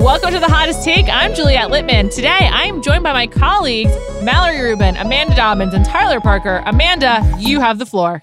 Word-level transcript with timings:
Welcome 0.00 0.30
to 0.32 0.40
the 0.40 0.48
hottest 0.48 0.82
take. 0.82 1.06
I'm 1.10 1.34
Juliet 1.34 1.70
Litman. 1.70 2.12
Today, 2.12 2.28
I 2.30 2.64
am 2.64 2.80
joined 2.80 3.02
by 3.04 3.12
my 3.12 3.26
colleagues 3.26 3.92
Mallory 4.22 4.60
Rubin, 4.62 4.96
Amanda 4.96 5.36
Dobbins, 5.36 5.74
and 5.74 5.84
Tyler 5.84 6.20
Parker. 6.20 6.62
Amanda, 6.64 7.20
you 7.38 7.60
have 7.60 7.78
the 7.78 7.84
floor. 7.84 8.22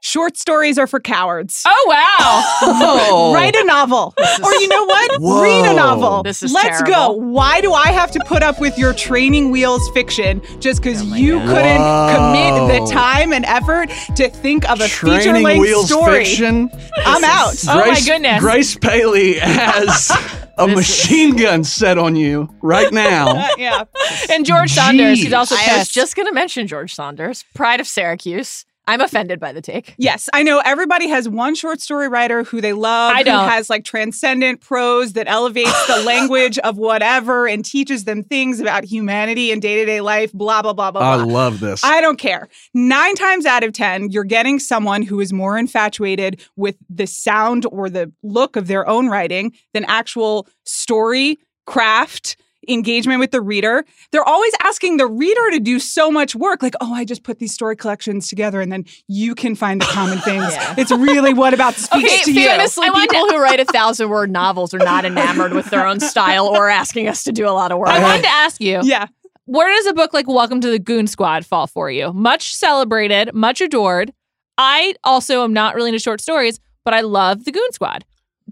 Short 0.00 0.36
stories 0.36 0.78
are 0.78 0.86
for 0.88 0.98
cowards. 1.00 1.62
Oh 1.66 1.84
wow! 1.88 2.42
Oh. 2.62 3.32
Write 3.34 3.54
a 3.56 3.64
novel. 3.64 4.14
Or 4.44 4.52
you 4.54 4.68
know 4.68 4.84
what? 4.84 5.42
Read 5.42 5.70
a 5.70 5.74
novel. 5.74 6.22
This 6.22 6.42
is 6.42 6.52
Let's 6.52 6.82
terrible. 6.82 7.20
go. 7.20 7.26
Why 7.30 7.60
do 7.60 7.72
I 7.72 7.88
have 7.92 8.10
to 8.12 8.20
put 8.26 8.42
up 8.42 8.60
with 8.60 8.76
your 8.76 8.92
training 8.92 9.50
wheels 9.50 9.88
fiction 9.90 10.42
just 10.60 10.82
because 10.82 11.00
oh 11.02 11.14
you 11.14 11.38
God. 11.38 11.48
couldn't 11.48 11.80
Whoa. 11.80 12.66
commit 12.68 12.80
the 12.86 12.92
time 12.92 13.32
and 13.32 13.44
effort 13.46 13.88
to 14.16 14.28
think 14.28 14.68
of 14.68 14.80
a 14.80 14.88
Training 14.88 15.20
feature-length 15.20 15.60
wheels 15.60 15.88
story? 15.88 16.24
fiction. 16.24 16.70
I'm 16.98 17.24
out. 17.24 17.54
Oh 17.68 17.86
my 17.86 18.00
goodness. 18.04 18.40
Grace 18.40 18.76
Paley 18.76 19.34
has 19.38 20.12
a 20.58 20.66
This 20.66 20.76
machine 20.76 21.36
gun 21.36 21.64
set 21.64 21.98
on 21.98 22.16
you 22.16 22.48
right 22.62 22.92
now. 22.92 23.48
Yeah. 23.58 23.84
And 24.30 24.44
George 24.44 24.70
Saunders, 24.70 25.18
he's 25.18 25.28
Jeez. 25.28 25.36
also 25.36 25.54
I 25.56 25.78
was 25.78 25.88
just 25.88 26.14
going 26.14 26.26
to 26.26 26.32
mention 26.32 26.66
George 26.66 26.94
Saunders, 26.94 27.44
Pride 27.54 27.80
of 27.80 27.86
Syracuse. 27.86 28.64
I'm 28.86 29.00
offended 29.00 29.40
by 29.40 29.52
the 29.52 29.60
take. 29.60 29.94
Yes, 29.98 30.28
I 30.32 30.42
know 30.42 30.62
everybody 30.64 31.08
has 31.08 31.28
one 31.28 31.54
short 31.54 31.80
story 31.80 32.08
writer 32.08 32.44
who 32.44 32.60
they 32.60 32.72
love, 32.72 33.12
I 33.14 33.18
who 33.18 33.24
don't. 33.24 33.48
has 33.48 33.68
like 33.68 33.84
transcendent 33.84 34.60
prose 34.60 35.14
that 35.14 35.26
elevates 35.28 35.86
the 35.86 36.02
language 36.06 36.58
of 36.58 36.78
whatever 36.78 37.46
and 37.48 37.64
teaches 37.64 38.04
them 38.04 38.22
things 38.22 38.60
about 38.60 38.84
humanity 38.84 39.50
and 39.50 39.60
day 39.60 39.76
to 39.76 39.84
day 39.84 40.00
life, 40.00 40.32
blah, 40.32 40.62
blah, 40.62 40.72
blah, 40.72 40.90
blah, 40.90 41.00
I 41.00 41.16
blah. 41.16 41.24
love 41.24 41.60
this. 41.60 41.82
I 41.82 42.00
don't 42.00 42.18
care. 42.18 42.48
Nine 42.74 43.14
times 43.16 43.44
out 43.44 43.64
of 43.64 43.72
10, 43.72 44.10
you're 44.10 44.24
getting 44.24 44.58
someone 44.58 45.02
who 45.02 45.20
is 45.20 45.32
more 45.32 45.58
infatuated 45.58 46.40
with 46.56 46.76
the 46.88 47.06
sound 47.06 47.66
or 47.72 47.90
the 47.90 48.12
look 48.22 48.56
of 48.56 48.68
their 48.68 48.88
own 48.88 49.08
writing 49.08 49.52
than 49.74 49.84
actual 49.86 50.46
story, 50.64 51.38
craft, 51.66 52.36
engagement 52.68 53.20
with 53.20 53.30
the 53.30 53.40
reader. 53.40 53.84
They're 54.12 54.24
always 54.24 54.52
asking 54.62 54.96
the 54.96 55.06
reader 55.06 55.50
to 55.52 55.60
do 55.60 55.78
so 55.78 56.10
much 56.10 56.34
work. 56.34 56.62
Like, 56.62 56.74
oh, 56.80 56.92
I 56.94 57.04
just 57.04 57.22
put 57.22 57.38
these 57.38 57.52
story 57.52 57.76
collections 57.76 58.28
together 58.28 58.60
and 58.60 58.70
then 58.72 58.84
you 59.08 59.34
can 59.34 59.54
find 59.54 59.80
the 59.80 59.86
common 59.86 60.18
things. 60.18 60.44
Yeah. 60.56 60.74
It's 60.78 60.90
really 60.90 61.34
what 61.34 61.54
about 61.54 61.74
speaks 61.76 62.04
Okay, 62.04 62.22
to 62.24 62.32
you. 62.32 62.46
famously, 62.48 62.88
people 62.90 63.26
who 63.28 63.38
write 63.38 63.60
a 63.60 63.64
thousand 63.64 64.08
word 64.08 64.30
novels 64.30 64.72
are 64.74 64.78
not 64.78 65.04
enamored 65.04 65.52
with 65.54 65.66
their 65.70 65.86
own 65.86 66.00
style 66.00 66.46
or 66.46 66.68
asking 66.70 67.08
us 67.08 67.24
to 67.24 67.32
do 67.32 67.46
a 67.48 67.50
lot 67.50 67.72
of 67.72 67.78
work. 67.78 67.88
I 67.88 68.00
wanted 68.02 68.22
to 68.22 68.28
ask 68.28 68.60
you, 68.60 68.80
Yeah. 68.82 69.06
where 69.44 69.70
does 69.74 69.86
a 69.86 69.92
book 69.94 70.12
like 70.14 70.26
Welcome 70.28 70.60
to 70.60 70.70
the 70.70 70.78
Goon 70.78 71.06
Squad 71.06 71.44
fall 71.44 71.66
for 71.66 71.90
you? 71.90 72.12
Much 72.12 72.54
celebrated, 72.54 73.34
much 73.34 73.60
adored. 73.60 74.12
I 74.58 74.94
also 75.04 75.42
am 75.44 75.52
not 75.52 75.74
really 75.74 75.90
into 75.90 75.98
short 75.98 76.20
stories, 76.20 76.60
but 76.84 76.94
I 76.94 77.00
love 77.00 77.44
the 77.44 77.52
Goon 77.52 77.72
Squad. 77.72 78.04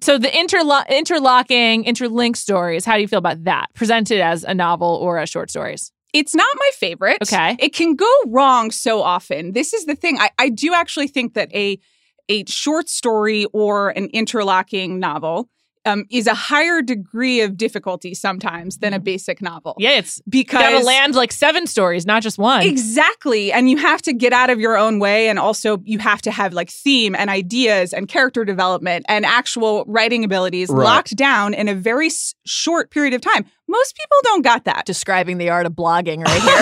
So 0.02 0.18
the 0.18 0.28
interlo- 0.28 0.86
interlocking, 0.88 1.84
interlinked 1.84 2.38
stories, 2.38 2.84
how 2.84 2.96
do 2.96 3.00
you 3.00 3.08
feel 3.08 3.18
about 3.18 3.44
that? 3.44 3.66
Presented 3.74 4.20
as 4.20 4.44
a 4.44 4.54
novel 4.54 4.88
or 4.88 5.18
as 5.18 5.30
short 5.30 5.50
stories? 5.50 5.92
It's 6.12 6.34
not 6.34 6.46
my 6.56 6.70
favorite. 6.74 7.18
Okay. 7.22 7.56
It 7.58 7.74
can 7.74 7.96
go 7.96 8.10
wrong 8.26 8.70
so 8.70 9.02
often. 9.02 9.52
This 9.52 9.72
is 9.72 9.84
the 9.84 9.96
thing. 9.96 10.18
I, 10.18 10.30
I 10.38 10.48
do 10.48 10.72
actually 10.74 11.08
think 11.08 11.34
that 11.34 11.52
a 11.54 11.78
a 12.30 12.44
short 12.46 12.88
story 12.88 13.44
or 13.52 13.90
an 13.90 14.06
interlocking 14.14 14.98
novel 14.98 15.50
um, 15.86 16.04
is 16.10 16.26
a 16.26 16.34
higher 16.34 16.82
degree 16.82 17.40
of 17.40 17.56
difficulty 17.56 18.14
sometimes 18.14 18.78
than 18.78 18.92
a 18.94 18.98
basic 19.00 19.42
novel. 19.42 19.74
Yeah, 19.78 19.98
it's 19.98 20.20
because 20.28 20.60
you 20.62 20.66
Because 20.68 20.74
gotta 20.74 20.84
land 20.86 21.14
like 21.14 21.32
seven 21.32 21.66
stories, 21.66 22.06
not 22.06 22.22
just 22.22 22.38
one. 22.38 22.62
Exactly. 22.62 23.52
And 23.52 23.68
you 23.68 23.76
have 23.76 24.00
to 24.02 24.12
get 24.12 24.32
out 24.32 24.50
of 24.50 24.60
your 24.60 24.76
own 24.76 24.98
way. 24.98 25.28
And 25.28 25.38
also, 25.38 25.78
you 25.84 25.98
have 25.98 26.22
to 26.22 26.30
have 26.30 26.52
like 26.52 26.70
theme 26.70 27.14
and 27.14 27.28
ideas 27.30 27.92
and 27.92 28.08
character 28.08 28.44
development 28.44 29.04
and 29.08 29.24
actual 29.26 29.84
writing 29.86 30.24
abilities 30.24 30.70
Right. 30.70 30.84
locked 30.84 31.16
down 31.16 31.54
in 31.54 31.68
a 31.68 31.74
very 31.74 32.06
s- 32.06 32.34
short 32.46 32.90
period 32.90 33.14
of 33.14 33.20
time. 33.20 33.44
Most 33.68 33.96
people 33.96 34.16
don't 34.24 34.42
got 34.42 34.64
that. 34.64 34.84
Describing 34.86 35.38
the 35.38 35.48
art 35.50 35.66
of 35.66 35.72
blogging 35.72 36.22
right 36.24 36.42
here. 36.42 36.52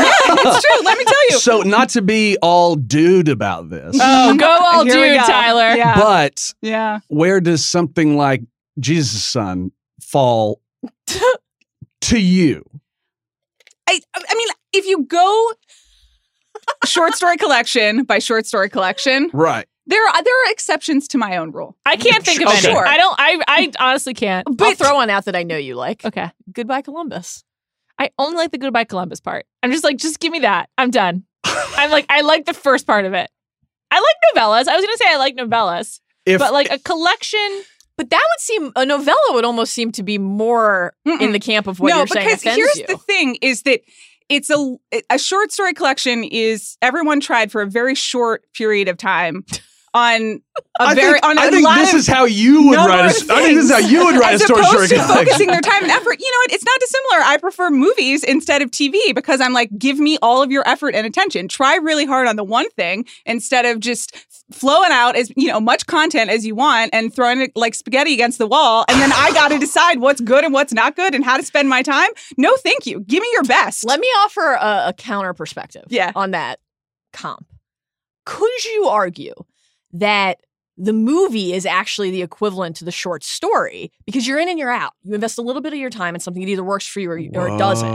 it's 0.46 0.64
true. 0.64 0.84
Let 0.84 0.98
me 0.98 1.04
tell 1.04 1.30
you. 1.30 1.38
so, 1.38 1.62
not 1.62 1.88
to 1.90 2.02
be 2.02 2.36
all 2.42 2.76
dude 2.76 3.28
about 3.28 3.70
this, 3.70 3.96
oh, 4.00 4.36
go 4.36 4.46
all 4.60 4.84
Here 4.84 4.94
dude, 4.94 5.20
go. 5.20 5.26
Tyler. 5.26 5.76
Yeah. 5.76 5.94
but 5.96 6.54
yeah. 6.62 7.00
where 7.08 7.40
does 7.40 7.64
something 7.64 8.16
like 8.16 8.42
Jesus' 8.78 9.24
Son 9.24 9.70
fall 10.00 10.60
to 12.02 12.18
you? 12.20 12.64
I 13.88 14.00
I 14.14 14.34
mean, 14.34 14.48
if 14.72 14.86
you 14.86 15.04
go 15.04 15.50
short 16.86 17.14
story 17.14 17.36
collection 17.36 18.04
by 18.04 18.18
short 18.18 18.46
story 18.46 18.70
collection, 18.70 19.30
Right. 19.32 19.66
there 19.86 20.06
are 20.06 20.22
there 20.22 20.34
are 20.46 20.50
exceptions 20.52 21.08
to 21.08 21.18
my 21.18 21.36
own 21.36 21.50
rule. 21.52 21.76
I 21.84 21.96
can't 21.96 22.24
think 22.24 22.40
of 22.40 22.48
Okay. 22.48 22.56
any. 22.58 22.72
Sure. 22.74 22.86
I 22.86 22.96
don't. 22.96 23.14
I. 23.18 23.40
I 23.48 23.70
honestly 23.80 24.14
can't. 24.14 24.46
I'll 24.60 24.74
throw 24.74 24.94
one 24.94 25.10
out 25.10 25.24
that 25.26 25.36
I 25.36 25.42
know 25.42 25.56
you 25.56 25.74
like. 25.74 26.04
Okay. 26.04 26.30
Goodbye, 26.52 26.82
Columbus. 26.82 27.44
I 27.98 28.10
only 28.18 28.36
like 28.36 28.50
the 28.52 28.58
Goodbye 28.58 28.84
Columbus 28.84 29.20
part. 29.20 29.44
I'm 29.62 29.70
just 29.70 29.84
like, 29.84 29.96
just 29.98 30.18
give 30.18 30.32
me 30.32 30.40
that. 30.40 30.70
I'm 30.78 30.90
done. 30.90 31.24
I'm 31.44 31.90
like, 31.90 32.06
I 32.08 32.22
like 32.22 32.46
the 32.46 32.54
first 32.54 32.86
part 32.86 33.04
of 33.04 33.12
it. 33.12 33.30
I 33.90 33.96
like 33.96 34.16
novellas. 34.34 34.68
I 34.68 34.76
was 34.76 34.84
gonna 34.84 34.96
say 34.96 35.04
I 35.08 35.16
like 35.18 35.36
novellas, 35.36 36.00
If 36.24 36.38
but 36.38 36.52
like 36.52 36.70
a 36.70 36.78
collection. 36.78 37.62
But 37.96 38.10
that 38.10 38.20
would 38.22 38.40
seem 38.40 38.72
a 38.76 38.86
novella 38.86 39.18
would 39.30 39.44
almost 39.44 39.72
seem 39.74 39.92
to 39.92 40.02
be 40.02 40.18
more 40.18 40.94
in 41.04 41.18
Mm-mm. 41.18 41.32
the 41.32 41.40
camp 41.40 41.66
of 41.66 41.78
what 41.80 41.90
no, 41.90 41.98
you're 41.98 42.06
saying 42.06 42.26
No, 42.28 42.34
because 42.36 42.56
here's 42.56 42.76
you. 42.76 42.86
the 42.88 42.96
thing: 42.96 43.36
is 43.42 43.62
that 43.62 43.80
it's 44.28 44.50
a 44.50 44.76
a 45.10 45.18
short 45.18 45.52
story 45.52 45.74
collection 45.74 46.24
is 46.24 46.76
everyone 46.80 47.20
tried 47.20 47.52
for 47.52 47.60
a 47.62 47.66
very 47.66 47.94
short 47.94 48.44
period 48.54 48.88
of 48.88 48.96
time 48.96 49.44
on 49.94 50.40
a 50.80 50.82
I 50.82 50.94
very 50.94 51.12
think, 51.20 51.24
on 51.26 51.38
a 51.38 51.40
I 51.42 51.50
think 51.50 51.64
lot 51.66 51.76
this 51.76 51.92
of 51.92 51.98
is 52.00 52.06
how 52.06 52.24
you 52.24 52.68
would 52.68 52.76
write 52.76 53.00
a. 53.00 53.04
of 53.04 53.10
s- 53.10 53.28
I 53.28 53.42
think 53.42 53.56
this 53.56 53.66
is 53.66 53.70
how 53.72 53.78
you 53.78 54.04
would 54.06 54.16
write 54.16 54.34
as 54.34 54.40
a 54.42 54.44
story 54.46 54.60
opposed 54.60 54.86
story 54.86 55.00
to 55.00 55.06
focusing 55.06 55.48
their 55.48 55.60
time 55.60 55.82
and 55.82 55.90
effort. 55.92 56.18
You 56.18 56.30
know 56.30 56.38
what? 56.44 56.52
It's 56.52 56.64
not 56.64 56.80
dissimilar. 56.80 57.24
I 57.26 57.36
prefer 57.36 57.70
movies 57.70 58.24
instead 58.24 58.62
of 58.62 58.70
TV 58.70 59.14
because 59.14 59.40
I'm 59.42 59.52
like, 59.52 59.68
give 59.78 59.98
me 59.98 60.18
all 60.22 60.42
of 60.42 60.50
your 60.50 60.66
effort 60.66 60.94
and 60.94 61.06
attention. 61.06 61.46
Try 61.46 61.76
really 61.76 62.06
hard 62.06 62.26
on 62.26 62.36
the 62.36 62.44
one 62.44 62.70
thing 62.70 63.04
instead 63.26 63.66
of 63.66 63.80
just 63.80 64.16
flowing 64.50 64.90
out 64.92 65.14
as 65.16 65.30
you 65.36 65.48
know 65.48 65.60
much 65.60 65.86
content 65.86 66.30
as 66.30 66.44
you 66.46 66.54
want 66.54 66.90
and 66.94 67.14
throwing 67.14 67.40
it 67.42 67.52
like 67.54 67.74
spaghetti 67.74 68.14
against 68.14 68.38
the 68.38 68.46
wall, 68.46 68.84
and 68.88 68.98
then 69.00 69.12
I 69.12 69.30
got 69.32 69.48
to 69.48 69.58
decide 69.58 70.00
what's 70.00 70.22
good 70.22 70.42
and 70.44 70.54
what's 70.54 70.72
not 70.72 70.96
good 70.96 71.14
and 71.14 71.22
how 71.24 71.36
to 71.36 71.42
spend 71.42 71.68
my 71.68 71.82
time. 71.82 72.08
No, 72.38 72.56
thank 72.56 72.86
you. 72.86 73.00
Give 73.00 73.20
me 73.20 73.28
your 73.34 73.44
best. 73.44 73.84
Let 73.84 74.00
me 74.00 74.06
offer 74.24 74.52
a, 74.54 74.84
a 74.88 74.94
counter 74.96 75.34
perspective 75.34 75.84
Yeah. 75.90 76.12
on 76.14 76.30
that 76.30 76.60
comp. 77.12 77.46
Could 78.24 78.64
you 78.64 78.86
argue 78.86 79.34
that 79.92 80.40
the 80.78 80.92
movie 80.92 81.52
is 81.52 81.66
actually 81.66 82.10
the 82.10 82.22
equivalent 82.22 82.76
to 82.76 82.84
the 82.84 82.90
short 82.90 83.22
story 83.22 83.92
because 84.06 84.26
you're 84.26 84.38
in 84.38 84.48
and 84.48 84.58
you're 84.58 84.70
out? 84.70 84.92
You 85.02 85.14
invest 85.14 85.38
a 85.38 85.42
little 85.42 85.60
bit 85.60 85.72
of 85.72 85.78
your 85.78 85.90
time 85.90 86.14
in 86.14 86.20
something 86.20 86.42
that 86.42 86.50
either 86.50 86.64
works 86.64 86.86
for 86.86 87.00
you 87.00 87.10
or, 87.10 87.18
or 87.34 87.48
it 87.54 87.58
doesn't. 87.58 87.88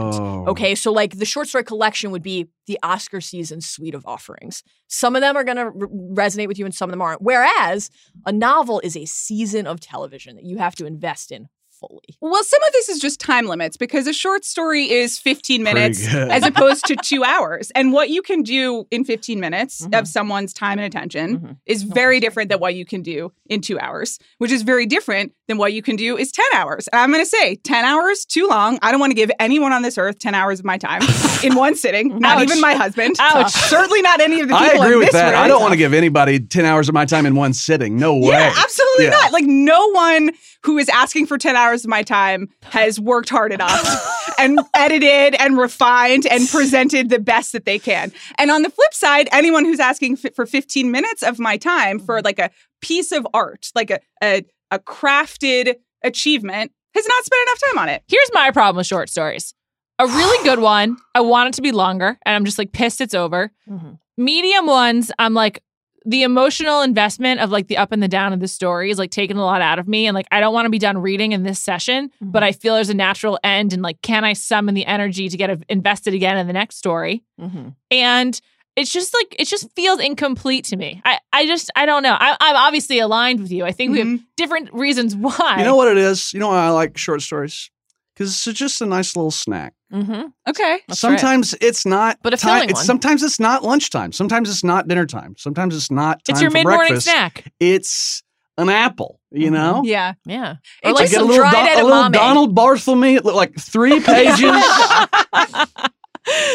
Okay, 0.48 0.76
so 0.76 0.92
like 0.92 1.18
the 1.18 1.26
short 1.26 1.48
story 1.48 1.64
collection 1.64 2.12
would 2.12 2.24
be 2.24 2.48
the 2.68 2.78
Oscar 2.84 3.20
season 3.20 3.62
suite 3.62 3.96
of 3.96 4.06
offerings. 4.06 4.64
Some 4.88 5.16
of 5.16 5.22
them 5.22 5.36
are 5.36 5.44
going 5.44 5.58
to 5.58 5.70
re- 5.72 5.88
resonate 6.16 6.48
with 6.48 6.60
you 6.60 6.66
and 6.66 6.74
some 6.74 6.90
of 6.90 6.92
them 6.92 7.02
aren't. 7.02 7.22
Whereas 7.22 7.90
a 8.26 8.32
novel 8.32 8.80
is 8.82 8.96
a 8.96 9.06
season 9.06 9.66
of 9.66 9.80
television 9.80 10.36
that 10.36 10.46
you 10.46 10.58
have 10.58 10.76
to 10.76 10.86
invest 10.86 11.32
in 11.32 11.48
fully. 11.80 12.04
Well, 12.22 12.44
some 12.44 12.62
of 12.64 12.74
this 12.74 12.90
is 12.90 13.00
just 13.00 13.20
time 13.20 13.48
limits 13.48 13.78
because 13.78 14.08
a 14.08 14.14
short 14.14 14.44
story 14.46 14.90
is 14.90 15.18
15 15.20 15.64
minutes 15.64 16.08
as 16.14 16.44
opposed 16.46 16.86
to 16.86 16.96
two 17.04 17.24
hours. 17.24 17.72
And 17.76 17.94
what 17.94 18.10
you 18.10 18.22
can 18.22 18.42
do 18.44 18.86
in 18.92 19.04
15 19.04 19.40
minutes 19.40 19.86
Mhm. 19.86 20.00
of 20.00 20.08
someone's 20.08 20.54
time 20.54 20.80
and 20.80 20.86
attention 20.86 21.38
Mhm. 21.40 21.58
is 21.66 21.84
very 21.84 22.20
different 22.20 22.50
than 22.50 22.60
what 22.60 22.76
you 22.76 22.86
can 22.86 23.02
do 23.02 23.32
in 23.50 23.62
two 23.62 23.80
hours, 23.80 24.20
which 24.40 24.52
is 24.52 24.64
very 24.64 24.86
different 24.86 25.34
than 25.48 25.58
what 25.58 25.72
you 25.74 25.82
can 25.82 25.96
do 25.96 26.18
is 26.18 26.32
10 26.32 26.46
hours. 26.54 26.88
And 26.90 27.00
I'm 27.00 27.12
going 27.12 27.24
to 27.24 27.30
say 27.30 27.56
10 27.56 27.86
hours, 27.86 28.26
too 28.26 28.48
long. 28.48 28.80
I 28.82 28.92
don't 28.92 29.00
want 29.00 29.12
to 29.12 29.16
give 29.16 29.32
anyone 29.40 29.72
on 29.72 29.82
this 29.82 29.98
earth 29.98 30.20
10 30.20 30.36
hours 30.36 30.60
of 30.60 30.66
my 30.66 30.78
time 30.78 31.02
in 31.44 31.56
one 31.56 31.76
sitting, 31.76 32.20
not 32.20 32.38
Ouch. 32.38 32.44
even 32.44 32.60
my 32.62 32.74
husband. 32.74 33.16
Ouch. 33.20 33.52
Certainly 33.54 34.02
not 34.02 34.20
any 34.20 34.42
of 34.42 34.48
the 34.50 34.54
people 34.56 34.82
I 34.82 34.84
agree 34.86 34.94
in 34.94 35.00
with 35.00 35.08
this 35.08 35.14
that. 35.14 35.32
room. 35.32 35.42
I 35.42 35.48
don't 35.48 35.62
want 35.62 35.72
to 35.74 35.78
give 35.78 35.94
anybody 35.94 36.40
10 36.40 36.66
hours 36.66 36.90
of 36.90 36.94
my 36.96 37.06
time 37.06 37.26
in 37.26 37.36
one 37.36 37.54
sitting. 37.54 37.98
No 37.98 38.16
way. 38.16 38.30
Yeah, 38.30 38.54
absolutely 38.58 39.06
Yeah. 39.06 39.12
not. 39.12 39.32
Like 39.32 39.46
no 39.46 39.90
one 39.92 40.32
who 40.68 40.78
is 40.78 40.88
asking 40.90 41.26
for 41.26 41.38
10 41.38 41.56
hours 41.56 41.68
hours 41.68 41.84
of 41.84 41.90
my 41.90 42.02
time 42.04 42.48
has 42.64 42.98
worked 43.00 43.28
hard 43.30 43.52
enough 43.52 44.36
and 44.40 44.58
edited 44.76 45.36
and 45.42 45.58
refined 45.58 46.26
and 46.28 46.48
presented 46.48 47.10
the 47.10 47.20
best 47.20 47.52
that 47.52 47.66
they 47.66 47.78
can. 47.80 48.12
And 48.38 48.52
on 48.52 48.62
the 48.62 48.70
flip 48.70 48.94
side, 48.94 49.28
anyone 49.34 49.66
who's 49.66 49.80
asking 49.82 50.18
f- 50.24 50.34
for 50.36 50.46
15 50.46 50.92
minutes 50.92 51.24
of 51.24 51.40
my 51.40 51.58
time 51.58 52.00
for 52.00 52.22
like 52.22 52.40
a 52.40 52.52
piece 52.82 53.12
of 53.12 53.28
art, 53.34 53.70
like 53.76 53.90
a, 53.90 54.00
a, 54.24 54.44
a 54.72 54.80
crafted 54.80 55.76
achievement, 56.04 56.72
has 56.94 57.08
not 57.08 57.24
spent 57.26 57.42
enough 57.48 57.60
time 57.70 57.78
on 57.80 57.90
it. 57.90 58.04
Here's 58.08 58.30
my 58.34 58.52
problem 58.52 58.78
with 58.78 58.88
short 58.88 59.10
stories. 59.10 59.54
A 60.00 60.06
really 60.08 60.44
good 60.48 60.60
one, 60.76 60.96
I 61.16 61.22
want 61.22 61.50
it 61.50 61.54
to 61.56 61.62
be 61.62 61.72
longer, 61.72 62.18
and 62.26 62.36
I'm 62.36 62.46
just 62.46 62.58
like 62.60 62.72
pissed 62.72 63.02
it's 63.02 63.14
over. 63.16 63.52
Mhm. 63.70 63.98
Medium 64.18 64.68
ones, 64.68 65.12
I'm 65.20 65.34
like 65.34 65.64
the 66.10 66.24
emotional 66.24 66.82
investment 66.82 67.42
of 67.42 67.52
like 67.52 67.68
the 67.68 67.76
up 67.78 67.92
and 67.92 68.02
the 68.02 68.08
down 68.08 68.32
of 68.32 68.40
the 68.40 68.48
story 68.48 68.90
is 68.90 68.98
like 68.98 69.12
taking 69.12 69.38
a 69.38 69.44
lot 69.44 69.62
out 69.62 69.78
of 69.78 69.88
me, 69.88 70.08
and 70.08 70.16
like 70.16 70.26
I 70.32 70.40
don't 70.40 70.54
want 70.54 70.66
to 70.66 70.70
be 70.70 70.80
done 70.80 70.98
reading 70.98 71.34
in 71.34 71.44
this 71.44 71.60
session, 71.60 72.10
but 72.22 72.44
I 72.44 72.54
feel 72.54 72.76
there's 72.76 72.90
a 72.90 72.94
natural 72.94 73.38
end, 73.44 73.74
and 73.74 73.82
like 73.84 74.02
can 74.02 74.24
I 74.24 74.34
summon 74.34 74.74
the 74.74 74.86
energy 74.86 75.28
to 75.30 75.36
get 75.38 75.50
invested 75.70 76.14
again 76.14 76.38
in 76.38 76.48
the 76.48 76.54
next 76.54 76.78
story? 76.78 77.24
Mhm. 77.40 77.76
and 77.92 78.40
it's 78.76 78.94
just 78.94 79.12
like 79.14 79.36
it 79.40 79.46
just 79.46 79.72
feels 79.76 80.00
incomplete 80.00 80.66
to 80.66 80.78
me. 80.78 81.02
I, 81.04 81.18
I 81.34 81.48
just 81.48 81.72
I 81.76 81.88
don't 81.88 82.04
know. 82.04 82.16
I, 82.20 82.38
I'm 82.40 82.56
obviously 82.56 83.00
aligned 83.00 83.40
with 83.42 83.52
you. 83.52 83.66
I 83.66 83.72
think 83.72 83.92
we 83.92 83.98
have 84.00 84.08
Mhm. 84.08 84.24
different 84.38 84.72
reasons 84.72 85.16
why. 85.16 85.56
You 85.58 85.64
know 85.66 85.76
what 85.76 85.88
it 85.88 85.98
is? 85.98 86.32
You 86.32 86.40
know 86.40 86.50
why 86.50 86.60
I 86.66 86.70
like 86.70 86.96
short 86.98 87.22
stories? 87.24 87.72
Because 88.18 88.48
it's 88.48 88.58
just 88.60 88.82
a 88.82 88.86
nice 88.88 89.16
little 89.16 89.30
snack. 89.30 89.74
Mhm. 89.94 90.32
Okay. 90.50 90.80
Sometimes 90.92 91.54
it's 91.62 91.86
not 91.86 92.18
But 92.24 92.34
a 92.34 92.38
time. 92.38 92.64
It's, 92.64 92.74
one. 92.80 92.84
sometimes 92.86 93.22
it's 93.22 93.40
not 93.40 93.64
lunchtime. 93.64 94.12
Sometimes 94.12 94.50
it's 94.50 94.64
not 94.64 94.88
dinner 94.88 95.06
time. 95.06 95.36
Sometimes 95.38 95.76
it's 95.76 95.92
not 95.92 96.24
time 96.26 96.34
It's 96.34 96.42
your 96.42 96.50
mid 96.52 96.66
morning 96.66 97.00
snack. 97.00 97.52
It's 97.60 98.24
an 98.58 98.70
apple. 98.70 99.20
You 99.32 99.50
Mhm. 99.50 99.54
know. 99.54 99.82
Yeah. 99.86 100.14
Yeah. 100.26 100.56
It 100.82 100.88
Or 100.90 100.94
like 100.94 101.02
just- 101.04 101.14
Get 101.14 101.22
a 101.22 101.26
little, 101.26 101.46
a 101.46 101.84
little. 101.84 102.10
Donald 102.10 102.56
Barthelme, 102.56 103.24
like 103.24 103.54
three 103.60 104.00
pages, 104.02 104.40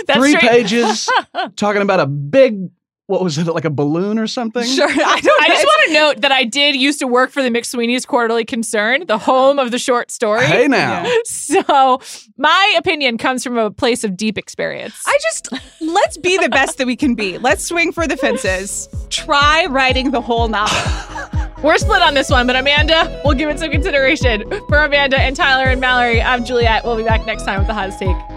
That's 0.06 0.18
three 0.18 0.30
straight- 0.32 0.50
pages, 0.50 1.08
talking 1.56 1.82
about 1.82 2.00
a 2.00 2.06
big, 2.06 2.68
what 3.06 3.22
was 3.22 3.36
it, 3.36 3.46
like 3.46 3.64
a 3.64 3.70
balloon 3.70 4.18
or 4.18 4.26
something? 4.26 4.64
Sure. 4.64 4.88
I 4.90 5.20
don't 5.20 5.42
I 5.42 5.48
just 5.48 5.64
want 5.64 5.88
to 5.88 5.92
note 5.94 6.20
that 6.22 6.32
I 6.32 6.44
did 6.44 6.76
used 6.76 6.98
to 7.00 7.06
work 7.06 7.30
for 7.30 7.42
the 7.42 7.50
McSweeney's 7.50 8.06
Quarterly 8.06 8.44
Concern, 8.44 9.06
the 9.06 9.18
home 9.18 9.58
of 9.58 9.70
the 9.70 9.78
short 9.78 10.10
story. 10.10 10.46
Hey 10.46 10.68
now, 10.68 11.02
Yeah. 11.04 11.12
So 11.24 12.00
my 12.36 12.74
opinion 12.78 13.18
comes 13.18 13.42
from 13.44 13.58
a 13.58 13.70
place 13.70 14.04
of 14.04 14.16
deep 14.16 14.38
experience. 14.38 15.02
I 15.06 15.18
just 15.22 15.48
let's 15.80 16.16
be 16.16 16.38
the 16.38 16.48
best 16.48 16.78
that 16.78 16.86
we 16.86 16.96
can 16.96 17.14
be. 17.14 17.38
Let's 17.38 17.64
swing 17.64 17.92
for 17.92 18.06
the 18.06 18.16
fences. 18.16 18.88
Try 19.10 19.66
writing 19.66 20.10
the 20.10 20.20
whole 20.20 20.48
novel. 20.48 20.78
We're 21.62 21.78
split 21.78 22.02
on 22.02 22.14
this 22.14 22.28
one, 22.28 22.46
but 22.46 22.56
Amanda, 22.56 23.20
we'll 23.24 23.34
give 23.34 23.48
it 23.48 23.58
some 23.60 23.70
consideration. 23.70 24.48
For 24.68 24.78
Amanda 24.78 25.20
and 25.20 25.36
Tyler 25.36 25.66
and 25.66 25.80
Mallory, 25.80 26.20
I'm 26.20 26.44
Juliet. 26.44 26.84
We'll 26.84 26.96
be 26.96 27.04
back 27.04 27.24
next 27.24 27.44
time 27.44 27.58
with 27.58 27.68
the 27.68 27.74
hottest 27.74 28.00
take. 28.00 28.31